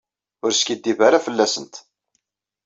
Ur 0.43 0.51
skiddib 0.55 0.99
ara 1.07 1.23
fell-asent. 1.25 1.73